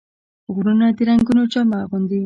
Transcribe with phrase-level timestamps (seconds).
[0.53, 2.19] غرونه د رنګونو جامه اغوندي